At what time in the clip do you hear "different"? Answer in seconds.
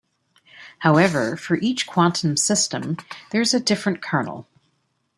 3.59-4.01